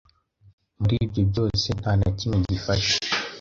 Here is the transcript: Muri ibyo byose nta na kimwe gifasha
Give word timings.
Muri 0.79 0.95
ibyo 1.05 1.21
byose 1.29 1.67
nta 1.79 1.91
na 1.99 2.09
kimwe 2.17 2.37
gifasha 2.49 2.95